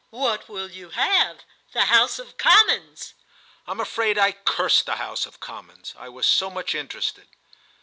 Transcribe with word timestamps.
"What 0.09 0.49
will 0.49 0.71
you 0.71 0.89
have? 0.89 1.41
The 1.73 1.85
House 1.85 2.17
of 2.17 2.35
Commons!" 2.35 3.13
I'm 3.67 3.79
afraid 3.79 4.17
I 4.17 4.31
cursed 4.31 4.87
the 4.87 4.95
House 4.95 5.27
of 5.27 5.39
Commons: 5.39 5.93
I 5.95 6.09
was 6.09 6.25
so 6.25 6.49
much 6.49 6.73
interested. 6.73 7.27